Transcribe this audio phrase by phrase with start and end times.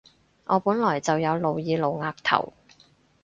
[0.45, 2.53] 我本來就有露耳露額頭